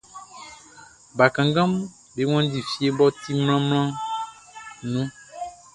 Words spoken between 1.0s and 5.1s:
Bakannganʼm be wanndi fie mʼɔ ti mlanmlanmlanʼn nun.